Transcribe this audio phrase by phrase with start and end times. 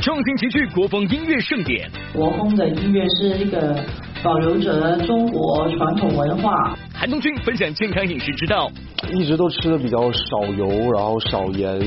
[0.00, 3.74] 创新奇趣国风音乐盛典，国风的音乐是一个
[4.22, 6.76] 保留着中国传统文化。
[6.92, 8.70] 韩东君分享健康饮食之道，
[9.10, 11.80] 一直都吃的比较少油，然后少盐。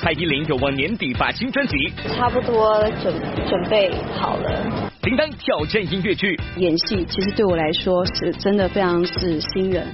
[0.00, 1.76] 蔡依林有望年底发新专辑，
[2.16, 3.14] 差不多准
[3.48, 4.90] 准备好了。
[5.02, 9.86] 林丹挑战音乐剧，演戏其实对我来说是真的非常是新人。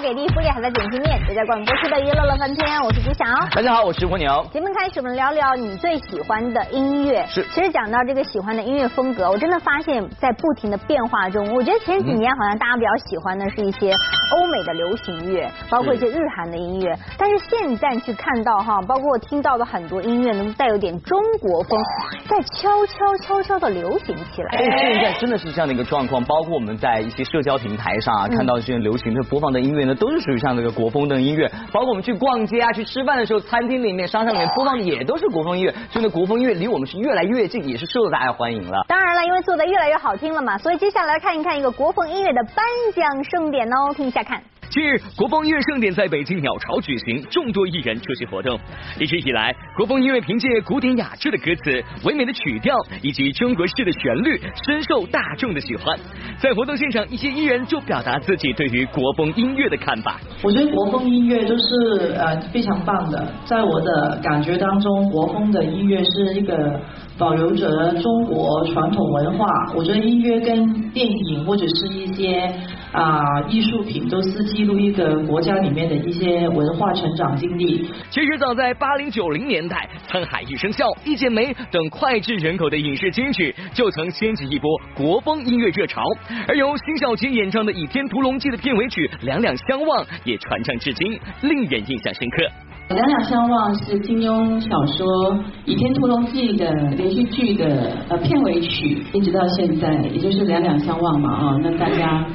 [0.00, 3.24] 超给力，福利还在点心面，也在广播室的娱乐乐翻天，我是朱晓。
[3.54, 4.46] 大家好，我是蜗牛。
[4.50, 7.22] 节目开始，我们聊聊你最喜欢的音乐。
[7.28, 11.54] 是，其实讲到这个喜欢的音乐风格，我真的发现，在不停的变化中。
[11.54, 16.96] 我觉得前几年好像大家比较喜欢的是一些欧美的流行乐，包括一些日韩的音乐。
[17.18, 21.78] 但是现在去看到哈，包括我听到的很多音乐，能带有点中国风，
[22.26, 24.56] 在悄悄悄悄的流行起来。
[24.56, 30.50] 现在真的是这样的一个状况，包括我们在一些社交平台上啊，看到这些流行的播放的音乐呢，都是属于像。
[30.50, 38.84] 那个国风的音乐，包括我们去逛街啊、去吃饭的时候，餐厅里面、商场里面播放的也都是国风音乐，所以呢，国风音乐离我们是越来越近，也是受到大家欢迎了。
[38.88, 42.64] 当然了，因为做的越来越好听了嘛，所以接下来看一看一个国风音乐的颁
[42.96, 44.42] 奖盛典哦，听一下看。
[44.70, 48.56] 近日，国风音乐盛典在北京鸟巢举行，众多艺人出席活动。
[49.00, 55.98] 一直以来，国风音乐凭借古典雅致的歌词、唯美的曲调以及中国式的旋律，深受大众的喜欢。
[56.40, 60.20] 在活动现场，一些艺人就表达自己对于国风音乐的看法。
[60.40, 66.80] 我觉得国风音乐都是呃非常棒的，在我的感觉当中，国风的音乐是一个
[67.18, 69.48] 保留着中国传统文化。
[69.74, 72.54] 我觉得音乐跟电影或者是一些。
[72.92, 77.88] 啊，艺术品都是记录一个国家里面的一些文化成长经历。
[78.10, 86.02] 其实早在八零九零年代，《沧海一声笑》《一剪梅》等脍炙人口的影视金曲，就曾掀起一波国风音乐热潮。
[86.48, 91.12] 而由辛晓琪演唱的《倚天屠龙记》的片尾曲《两两相望》也传唱至今，
[91.42, 92.42] 令人印象深刻。
[92.94, 95.32] 《两两相望》是金庸小说
[95.64, 102.26] 《倚天屠龙记》的连续剧的呃片尾曲，一直到现在，也就是《两两相望》嘛啊，那大家。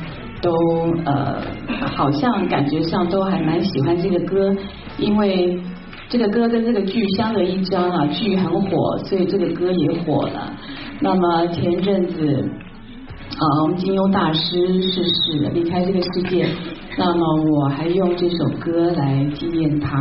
[0.45, 0.51] 都
[1.06, 1.41] 呃，
[1.95, 4.56] 好像感觉上都还蛮喜欢这个歌，
[5.00, 5.59] 因为
[6.07, 10.53] 这个歌跟这个剧相得益彰啊，剧很火，所以这个歌也火了。
[11.00, 12.47] 那么前阵子
[13.31, 16.45] 啊，我们金庸大师逝世，离开这个世界。
[16.97, 20.00] 那么我还用这首歌来纪念他。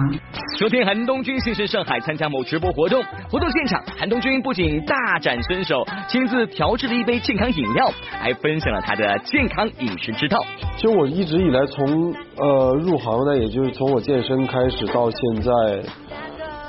[0.56, 7.90] 昨天韩东君现身上海参加某直播活动，活动现场，韩东君不仅大展身手，亲自调制了一杯健康饮料，
[8.20, 10.44] 还分享了他的健康饮食之道。
[10.76, 15.50] 其实我一直以来从呃入行呢，也就是从我健身开始到现在，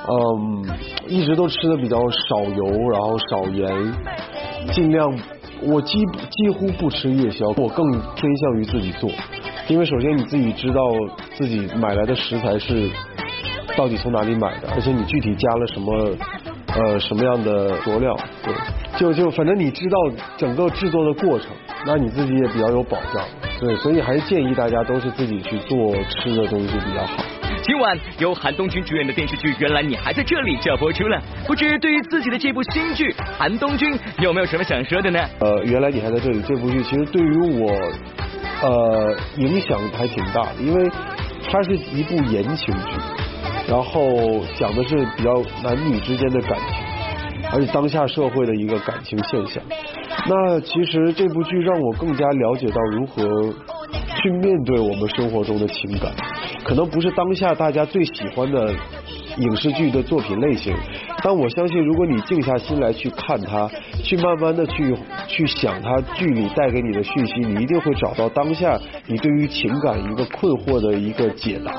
[0.08, 0.66] 嗯，
[1.08, 3.94] 一直都吃的比较少油，然后少盐，
[4.72, 5.08] 尽量
[5.62, 6.00] 我几
[6.32, 9.08] 几乎不吃夜宵，我更偏向于自己做。
[9.68, 10.80] 因为首先你自己知道
[11.34, 12.88] 自己买来的食材是
[13.76, 16.16] 到底从哪里买的，而且你具体加了什么
[16.76, 18.54] 呃什么样的佐料，对，
[19.00, 19.98] 就就反正你知道
[20.38, 21.50] 整个制作的过程，
[21.86, 23.26] 那你自己也比较有保障，
[23.60, 27.24] 对，所以还是建议大家都是自己去做吃的东西比较好。
[27.64, 35.20] 今晚由韩东君主演的电视剧《原来你还在这里》就要播出了，不知对于自己的这部新剧，韩东君有没有什么想说的呢？
[35.40, 37.92] 呃，原来你还在这里这部剧，其实对于我。
[38.62, 40.90] 呃，影响还挺大的，因为
[41.50, 42.92] 它是一部言情剧，
[43.68, 44.10] 然后
[44.58, 45.34] 讲的是比较
[45.64, 49.62] 男女之间的感情，而且当下社会的一个感情现象。
[50.28, 53.24] 那其实这部剧让我更加了解到如何
[54.22, 56.12] 去面对我们生活中的情感，
[56.64, 58.74] 可能不是当下大家最喜欢的
[59.38, 60.76] 影视剧的作品类型。
[61.24, 63.70] 但我相信，如果你静下心来去看它，
[64.04, 64.96] 去慢慢的去
[65.28, 71.72] 去想它剧里带给你的讯息，你一定会找到当下你对于情感一个困惑的一个解答。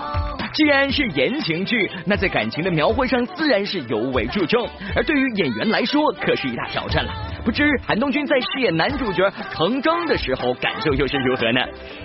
[0.53, 7.13] 既然是言情剧，那在感情的描绘上自然是尤为注重，而对于演员来说，可是一大挑战了。
[7.47, 9.23] 不知韩东君在饰演男主角
[9.53, 11.61] 程铮的时候，感受又是如何呢？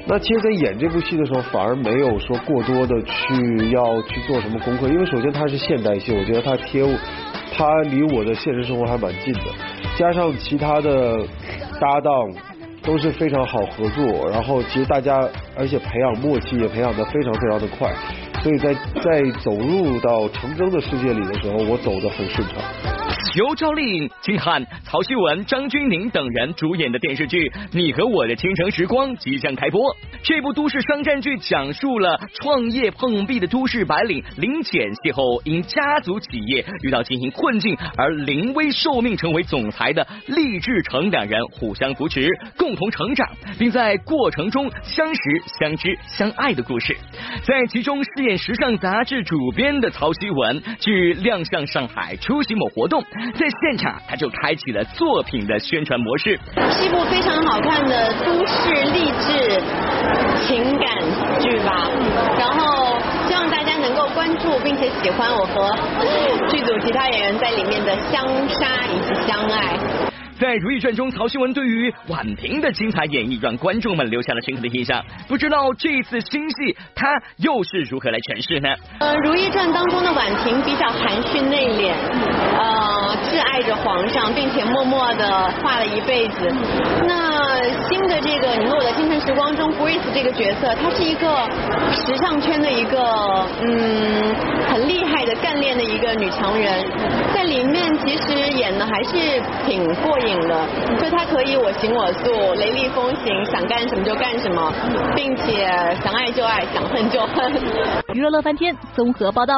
[0.05, 6.85] 那其实，在演这部戏的时候，反而没有说过多的去要去做什么功课，因为首先它是现代戏，我觉得它贴，
[7.57, 9.41] 它离我的现实生活还蛮近的，
[9.97, 11.17] 加上其他的
[11.79, 12.13] 搭档
[12.83, 15.27] 都是非常好合作，然后其实大家
[15.57, 17.91] 而且培养默契也培养的非常非常的快。
[18.43, 23.00] 所以在在走入到成铮的世界里的时候，我走得很顺畅。
[23.35, 27.37] 由赵丽颖、金瀚、曹曦文、张钧甯等人主演的电视剧
[27.71, 29.95] 《你和我的倾城时光》即将开播。
[30.23, 42.27] 这部都市商战剧讲述了创业碰壁的都市白领林简邂逅因家族企业遇到经营困境而临危受命成为总裁的厉志成两人互相扶持，
[42.57, 43.27] 共同成长，
[43.57, 45.21] 并在过程中相识、
[45.59, 46.95] 相知、相爱的故事。
[47.43, 53.03] 在其中饰演时尚杂志主编的曹曦文，据亮相上海出席某活动，
[53.37, 56.39] 在现场他就开启了作品的宣传模式。
[56.71, 59.61] 是一部非常好看的都市励志
[60.47, 60.89] 情感
[61.39, 61.89] 剧吧，
[62.39, 62.97] 然后
[63.27, 65.75] 希望大家能够关注并且喜欢我和
[66.49, 69.77] 剧组其他演员在里面的相杀以及相爱。
[70.39, 74.99] 在《如懿传》中，曹曦文对于婉平的精彩演绎让观众们留下了深刻的印象。
[75.27, 77.07] 不知道这一次新戏他
[77.37, 78.67] 又是如何来诠释呢？
[79.01, 81.93] 呃，《如懿传》当中的婉平比较含蓄内敛，
[82.57, 86.51] 呃，挚爱着皇上，并且默默的画了一辈子。
[87.05, 91.47] 那新的这个《你和我的倾城时光》中，Grace 这个角色，她是一个
[91.93, 92.99] 时尚圈的一个
[93.61, 94.35] 嗯
[94.69, 96.85] 很厉害的干练的一个女强人，
[97.33, 100.67] 在里面其实演的还是挺过瘾的，
[100.99, 104.71] 就她可以我行我素，雷厉风行，想干什么就干什么，
[105.15, 105.65] 并且
[106.03, 107.51] 想爱就爱，想恨就恨。
[108.13, 109.55] 娱乐乐翻天综合报道。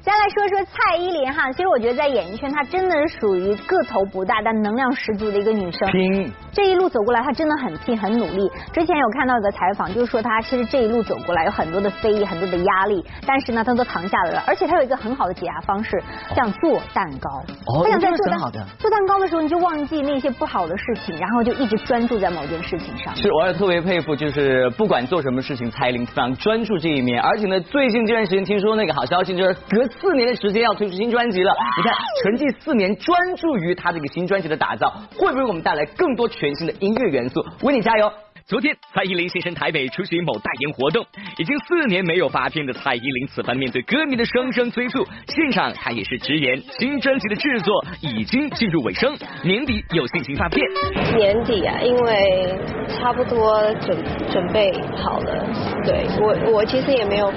[0.00, 5.90] 再来说说蔡依林哈，其实我觉得在演艺圈她真的是属于个头不大但能量十足的一个女生。
[5.90, 8.50] 拼这一路走过来，她真的很拼很努力。
[8.72, 14.42] 之前有看到一个采访，就是说她其实这一路走过来有很多的非议，很多的压力，但是呢，她都扛下来了。
[14.46, 16.02] 而且她有一个很好的解压方式，
[16.34, 17.42] 像做蛋糕。
[17.66, 23.14] 哦她想在做蛋这个很好的做蛋糕的时候，你就忘记那些不好的事情，然后就一直专注在某件事情上。
[23.14, 27.20] 是，我也特别佩服，就是不管做什么事情，蔡依林非常专注这一面。
[27.20, 31.52] 而且呢，最近这段时间听说那个好消息，就是隔四年的时间要推出新专辑了。
[31.76, 31.92] 你看，
[32.22, 37.44] 沉寂四年，专注于他这个新专辑的打造，会不会给我们带来更多全新的音乐元素？
[37.62, 38.10] 为你加油！
[38.46, 41.04] 昨天，蔡依林现身台北出席某代言活动。
[41.36, 49.14] 已经四年没有发片的蔡依林，此番面对歌迷的声声催促，现场她也是直言，新专辑的制作已经进入尾声，
[49.44, 50.66] 年底有信心发片。
[51.14, 52.58] 年底啊，因为
[52.88, 54.02] 差不多准
[54.32, 55.46] 准备好了。
[55.84, 57.30] 对我，我其实也没有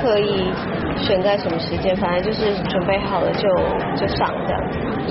[0.00, 0.48] 刻意
[1.02, 3.48] 选在什么时间，反正就是准备好了就
[3.96, 4.60] 就上这样。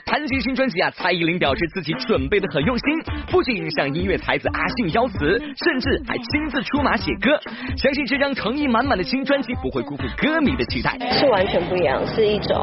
[0.05, 2.85] 谈及新专辑啊，蔡依林表示自己准备的很用心，
[3.31, 7.39] 不仅向音乐才子阿信邀词，甚至还亲自出马写歌。
[7.77, 10.97] 相信这张诚意满满的新专辑不会辜负歌迷的期待。
[11.11, 12.61] 是完全不一样，是一种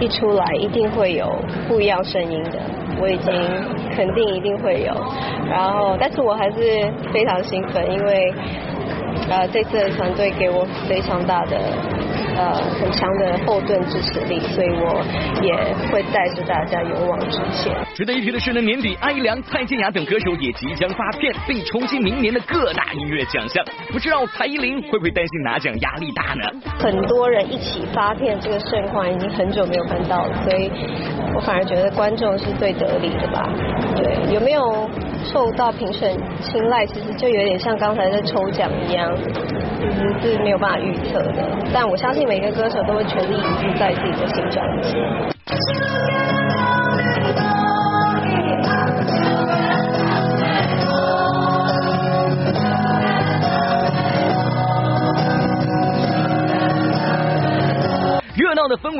[0.00, 1.30] 一出来一定会有
[1.68, 2.58] 不一样声音的，
[2.98, 3.32] 我已经
[3.94, 4.94] 肯定一定会有。
[5.50, 8.32] 然后，但是我还是非常兴奋，因为
[9.28, 11.58] 呃这次的团队给我非常大的
[12.36, 15.02] 呃很强的后盾支持力，所以我
[15.42, 15.54] 也
[15.90, 17.74] 会带着大家勇往直前。
[17.94, 23.64] 值得一提的是呢，年底艾怡良、蔡健雅等歌手也即将发片，并冲击明年的各大音乐奖项。
[23.92, 26.50] 不知道蔡依林会不会担心拿奖压力大呢？
[26.78, 30.70] 很多人一起发片这个盛况已经很久没有看到了，所以
[31.34, 33.48] 我反而觉得观众是最得力的吧。
[33.96, 34.88] 对，有没有
[35.24, 39.14] 受到评审青睐，其实就有点像刚才在抽奖一样，
[39.78, 41.44] 其实是没有办法预测的。
[41.72, 46.29] 但我相信每个歌手都会全力以赴在自己的新专辑。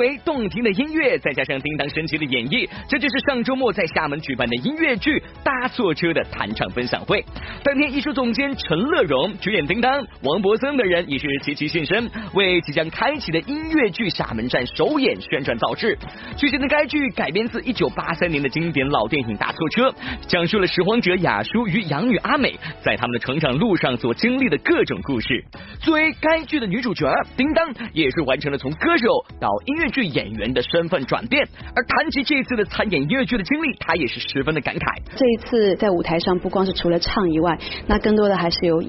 [0.01, 7.23] 为、动听的音乐，再加上叮当神奇的演绎，这就是上周末在厦门举办的音乐剧《搭错车》的弹唱分享会。
[7.63, 15.99] 当天，艺术总监陈乐融主演叮当，王博森等人也是齐齐现身，为即将开启的音乐剧《厦门站》首演宣传造势。
[16.39, 19.91] 据悉呢，该剧改编自一九八三年的经典老电影《搭错车》，
[20.27, 25.45] 讲述了拾荒者雅叔与养女阿美在他们的成长路上所经历的各种故事。
[25.83, 29.07] 作为该剧的女主角，叮当也是完成了从歌手
[29.39, 31.47] 到音乐剧演员的身份转变。
[31.75, 35.03] 而谈及这次的参演音乐剧的经历，他也是十分的感慨。
[35.17, 38.83] 这一次在舞台上，不光是除了唱以外，那更多的还是有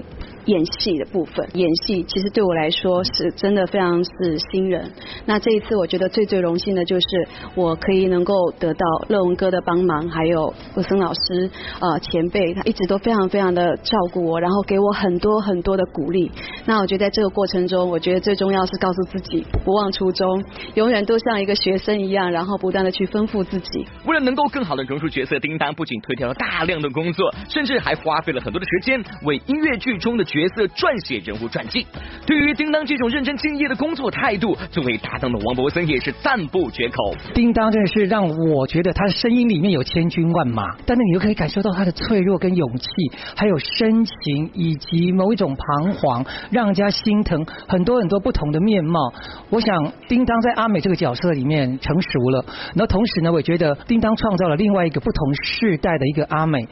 [0.45, 1.47] 演戏的部分。
[1.53, 4.91] 演戏其实对我来说是真的非常是新人。
[5.25, 7.07] 那这一次我觉得最最荣幸的就是
[7.55, 16.31] 我可以能够得到乐文哥的帮忙，还有吴森老师呃前辈，他一直都非常非常的照顾我，然后给我很多很多的鼓励。
[16.65, 20.43] 那我觉得在这个过程中，我觉得最重要是告诉自己不忘初衷，
[20.75, 23.85] 永远都像一个学生一样，然后不断的去丰富自己。
[24.05, 31.85] 为了能够更好的融入角色，叮当不仅推掉了大量的工作，甚至还花费了很多的时间为音乐剧中的角色撰写人物传记。
[32.25, 37.13] 对于叮当这种认真敬业的工作态度作为搭档的王博森也是赞不绝口。
[37.33, 42.87] 叮当真的是让我觉得他的声音里面有千军万马但是你又可以感受到他的脆弱跟勇气
[43.35, 49.13] 还有深情以及某一种彷徨让人家心疼很多很多不同的面貌。
[49.49, 52.45] 我想叮当在阿美这个角色里面成熟了
[52.75, 56.65] 那同时呢我觉得叮当创造了另外一个不同世代的一个阿美。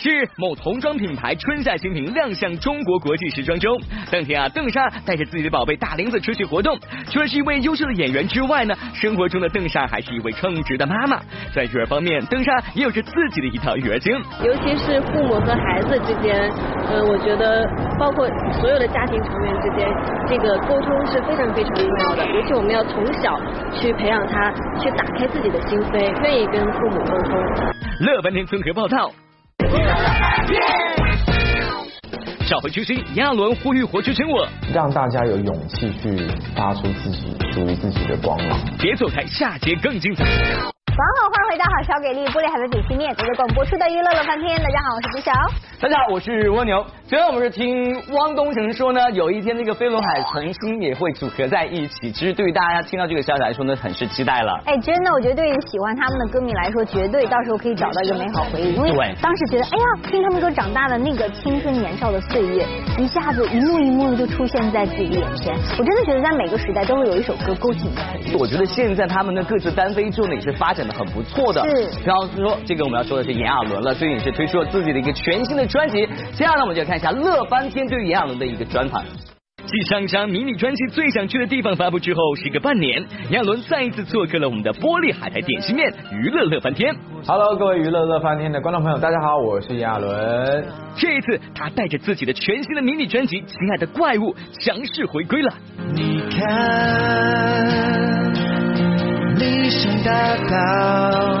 [0.00, 3.78] 是某童装品牌春夏新品亮相中国国际时装周
[4.10, 6.76] 当天啊，邓莎带着自己的宝贝大玲子出去活动。
[7.08, 11.20] 除了是一位优秀的演员之外呢，生活中的邓莎还是一位称职的妈妈。
[11.54, 14.12] 在育儿方面，邓莎也有着自己的一套育儿经。
[14.42, 16.50] 尤其是父母和孩子之间，
[16.90, 17.64] 呃，我觉得
[17.96, 18.26] 包括
[18.58, 19.86] 所有的家庭成员之间，
[20.26, 22.26] 这个沟通是非常非常重要的。
[22.26, 23.38] 尤其我们要从小
[23.78, 24.50] 去培养他，
[24.82, 27.38] 去打开自己的心扉，愿意跟父母沟通。
[28.00, 29.12] 乐半天综合报道。
[29.58, 30.95] 再。
[32.46, 36.16] 找回初心，亚伦呼吁活出真我，让大家有勇气去
[36.54, 38.56] 发出自己属于自己的光芒。
[38.78, 40.75] 别走开，下节更精彩。
[40.96, 44.56] 王好，欢迎回到好笑给力，玻璃海的点心面，正在广播出的娱乐乐翻天。
[44.56, 45.30] 大家好，我是朱晓。
[45.78, 46.82] 大家好，我是蜗牛。
[47.06, 52.10] 昨天我们是听汪东城说呢，有一天那个飞轮海曾经也会组合在一起。
[52.10, 54.58] 其实对于大家听到这个消息来说呢，很是期待了。
[54.64, 58.72] 哎，真的，我觉得对于喜欢他们的歌迷来说，绝对到时候可以找到一个美好回忆。
[58.72, 65.54] 因为当时觉得，哎呀，听他们歌长大的那个青春年少的岁月，一下子一幕一幕的就出现在自己的眼前。
[65.78, 68.34] 我真的觉得在每个时代都会有一首歌勾起你的回忆。
[68.34, 70.85] 我觉得现在他们的各自单飞之后呢，也是发展。
[70.90, 71.62] 很不错的。
[71.62, 71.66] 嗯
[72.04, 76.06] 然后是说这个我们要说的是炎亚纶了最近也是推出了自己的一个全新的专辑。
[76.32, 79.02] 接下来我们就看一下乐翻天对于炎亚纶的一个专访
[79.66, 86.94] 继香香迷你专辑最想去的地方发布之后时隔半年炎亚纶再一次做客了我们的波力海苔点心面娱乐乐翻天。
[87.26, 90.64] Hello 各位娱乐乐翻天的观众朋友大家好我是亚伦。
[90.96, 95.52] 这一次他带着自己的全新的迷你专辑亲爱的怪物强势回归了。
[95.92, 97.85] 你看
[100.04, 101.36] 大道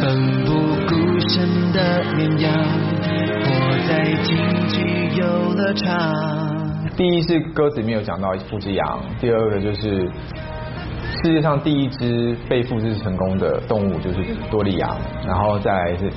[0.00, 0.52] 奋不
[0.88, 2.50] 顾身的绵羊
[3.44, 6.10] 我在荆棘游乐场
[6.96, 10.10] 第一是歌词里面有讲到一只复制羊第二个就是
[11.22, 16.10] 世界上第一只被复制成功的动物就是多利羊然后再来是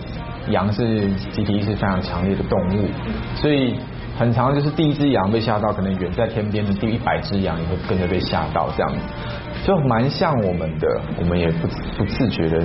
[0.48, 2.88] 羊是集体意识非常强烈的动物。
[3.36, 3.76] 所以
[4.18, 8.92] 很长就是第一只羊被吓到可能远在天边的第一百只羊也会跟着被吓到这样。
[9.64, 10.88] 就蛮像我们的
[11.18, 12.64] 我们也不不自觉的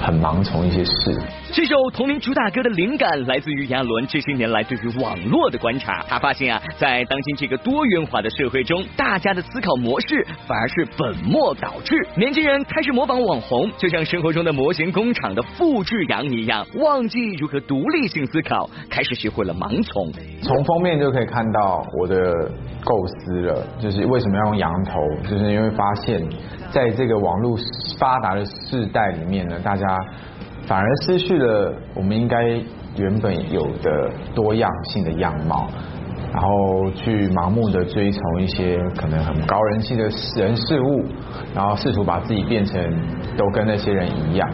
[0.00, 1.40] 很盲从一些事。
[1.52, 20.12] 这首同名主打歌的灵感来自于杨伦这些年来对于网络的观察他发现啊在当今这个多元化的社会中大家的思考模式反而是本末倒置年轻人开始模仿网红就像生活中的模型工厂的复制羊一样忘记如何独立性思考开始学会了盲从。
[20.40, 22.32] 从封面就可以看到我的
[22.84, 26.22] 构思了就是为什么要用羊头就是因为发现
[26.70, 27.58] 在这个网络
[27.98, 29.89] 发达的世代里面呢大家
[30.66, 32.44] 反而失去了我们应该
[32.96, 35.66] 原本有的多样性的样貌，
[36.32, 40.04] 然后去盲目的追从一些可能很高人气的
[40.36, 41.04] 人事物，
[41.54, 42.80] 然后试图把自己变成
[43.36, 44.48] 都跟那些人一样。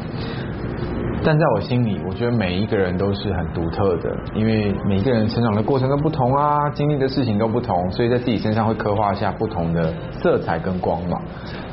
[1.24, 11.20] 但在我心里，我觉得每一个人都是很独特的，因为每一个人成长的过程都不同啊，经历的事情都不同，所以在自己身上会刻画下不同的色彩跟光芒。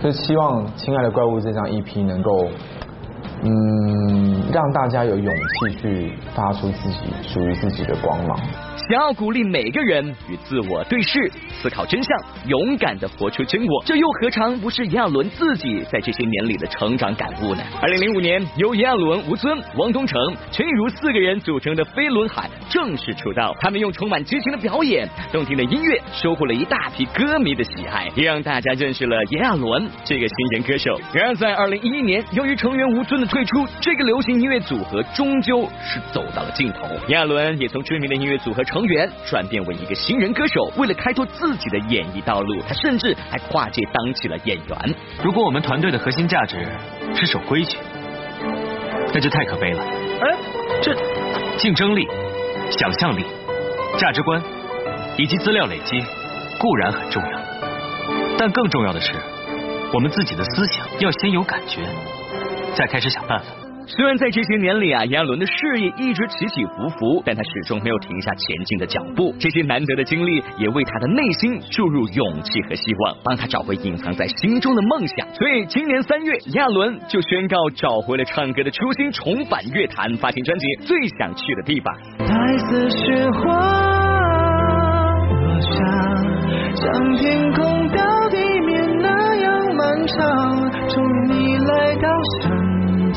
[0.02, 2.48] 就希望《亲爱的怪物》这张 EP 能够
[3.46, 8.40] 嗯，让大家有勇气去发出自己属于自己的光芒。
[8.90, 11.32] 想要鼓励每个人与自我对视，
[11.62, 17.64] 思考真相，勇敢的活出真我，这又何尝不是炎亚纶自己在这些年里的成长感悟呢？
[17.82, 20.20] 二零零五年，由炎亚纶、吴尊、汪东城、
[20.52, 23.56] 陈亦如四个人组成的飞轮海正式出道。
[23.62, 31.00] 他们用充满激情的表演、动听的音乐，收获了一大批歌迷的喜爱，也让大家认识了炎亚纶这个新人歌手。
[31.14, 44.96] 然而，在二零一一年，由于成员吴尊的退出这个流行音乐组合终究是走到了尽头，亚伦也从知名的音乐组合成员转变为一个新人歌手，为了开拓自己的演艺道路，他甚至还跨界当起了演员。
[45.24, 46.64] 如果我们团队的核心价值
[47.16, 47.76] 是守规矩，
[49.12, 49.84] 那就太可悲了。
[49.84, 50.38] 哎，
[50.84, 50.96] 这
[51.58, 52.08] 竞争力、
[52.70, 53.26] 想象力、
[53.98, 54.40] 价值观
[55.18, 56.00] 以及资料累积
[56.60, 57.40] 固然很重要，
[58.38, 59.12] 但更重要的是
[59.92, 61.82] 我们自己的思想要先有感觉。
[62.76, 63.46] 再开始想办法。
[63.86, 69.36] 虽然在这些年里啊炎亚纶的事业一直起起伏伏但他始终没有停下前进的脚步。
[69.38, 75.28] 这些难得的经历也为他的内心注入勇气和希望帮他找回隐藏在心中的梦想。
[75.34, 81.94] 所以今年三月炎亚纶就宣告找回了唱歌的初心重返乐坛发行专辑最想去的地方。
[82.20, 83.94] 白色雪花
[86.76, 92.10] 像天空到地面那样漫长终于你来到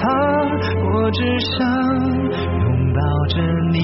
[0.09, 1.59] 我只想
[2.31, 3.79] 拥抱着你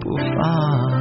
[0.00, 0.91] 不放。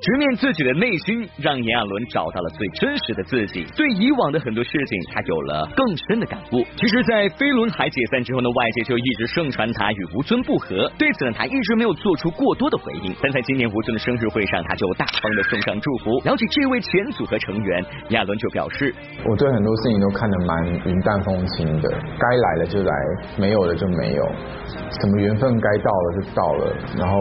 [0.00, 3.66] 直面自己的内心，让炎亚纶找到了最真实的自己。
[3.76, 6.64] 对以往的很多事情，他有了更深的感悟。
[6.74, 10.90] 其实，在飞轮海解散之后呢，外界就一直盛传他与吴尊不和。
[10.96, 13.14] 对此呢，他一直没有做出过多的回应。
[13.20, 16.18] 但在今年吴尊的生日会上，他就大方的送上祝福。
[16.24, 18.94] 了解这位前组合成员，炎亚纶就表示
[19.28, 22.94] ：“我对很多事情都看得蛮云淡风轻的，该来的就来，
[23.38, 24.24] 没有的就没有，
[24.66, 27.18] 什么缘分该到了就到了，然后。”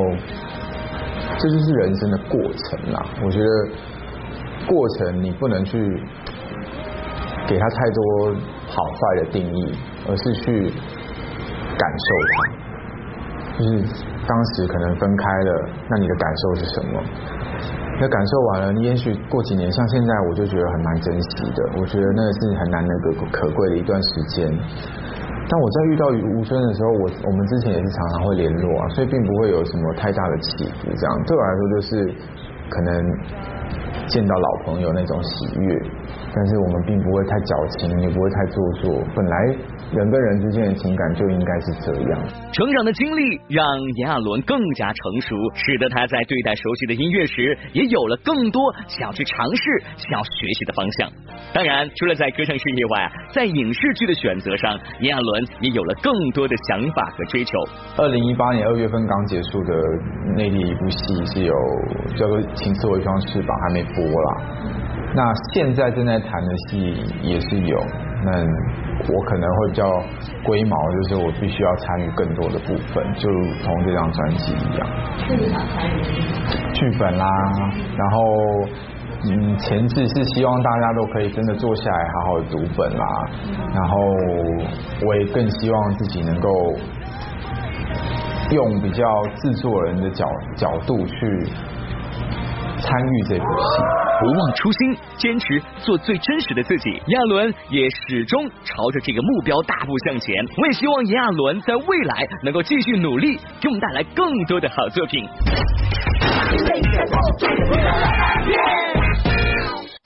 [1.38, 3.06] 这就是人生的过程啦。
[3.24, 3.68] 我觉得
[4.68, 5.78] 过程你不能去
[7.48, 8.34] 给他太多
[8.68, 10.72] 好坏的定义，而是去
[11.78, 12.60] 感受它。
[13.58, 13.70] 就是
[14.28, 17.02] 当时可能分开了，那你的感受是什么？
[18.02, 21.70] 那感受完了，你也许过几年，像现在，我就觉得很蛮珍惜的。
[21.78, 24.48] 我觉得那是很难能可可贵的一段时间。
[25.50, 26.06] 但我在遇到
[26.38, 30.94] 吴尊的时候，我我们之前也是常常会联络啊，所以并不会有什么太大的起伏。
[30.94, 32.14] 这样对我来说，就是
[32.70, 32.94] 可能
[34.06, 35.82] 见到老朋友那种喜悦。
[36.32, 39.02] 但是我们并不会太矫情，也不会太做作。
[39.16, 39.56] 本来
[39.92, 42.20] 人跟人之间的情感就应该是这样。
[42.52, 43.66] 成长的经历让
[43.98, 49.64] 炎亚纶更加成熟，使得他在对待熟悉的音乐时，也有了更多想要去尝试、
[49.98, 51.10] 想要学习的方向。
[51.54, 57.52] 当然，除了在歌唱事业外，在影视剧的选择上，炎亚纶也有了更多的想法和追求。
[57.98, 59.74] 二零一八年二月份刚结束的
[60.36, 61.54] 内地一部戏是有
[62.16, 64.80] 叫做《情似我一双翅膀》，还没播啦。
[65.16, 66.94] 那现在正在谈的戏
[67.24, 67.76] 也是有，
[68.24, 68.46] 那
[69.08, 69.84] 我可能会比较
[70.44, 73.30] 龟毛，就是我必须要参与更多的部分，就
[73.64, 74.88] 同这张专辑一样。
[76.74, 77.26] 剧本啦，
[77.98, 78.18] 然后
[79.24, 83.06] 嗯，前置是希望大家都可以真的坐下来好好读本啦，
[83.74, 83.98] 然后
[85.06, 86.50] 我也更希望自己能够
[88.52, 89.04] 用比较
[89.36, 90.26] 制作人的角
[90.56, 91.46] 角度去
[92.78, 93.99] 参与这部戏。
[94.20, 96.90] 不忘初心，坚持做最真实的自己。
[97.08, 100.36] 亚纶也始终朝着这个目标大步向前。
[100.58, 105.24] 我也希望炎亚纶在未来能够继续努力，给我们带来更多的好作品。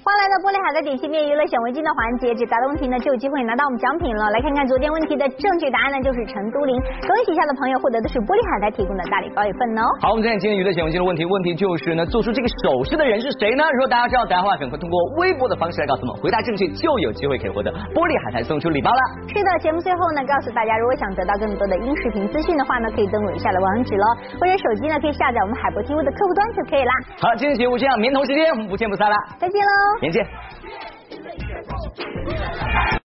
[0.03, 4.27] 欢迎来到玻璃海的点心面娱乐显微镜的环节，解答的问题呢就有机会拿到我们奖品了。
[4.35, 6.75] 来看看昨天问题的正确答案呢，就是陈都灵。
[7.07, 9.87] 恭喜以下的朋友获得的是玻璃海苔提供的大礼包一份哦。
[10.03, 13.63] 好，我们再看今天娱乐显微镜的问题，问题就是呢，做出这个手势的人是谁呢？
[13.79, 19.01] 如果大家知道答案的话，赶快通过微博的方式来告诉我们，回答正确就有机会可以获得玻璃海苔送出礼包了。
[19.31, 26.91] 是的，节目最后呢，告诉大家，如果想得到更多的音视频资讯的话呢，可以登录以下的网址喽，或者手机呢可以下载我们海博 TV 的客户端就可以啦。
[27.23, 30.27] 好，今天节目这样，明同时间我们不见不散了，再见喽，明天见。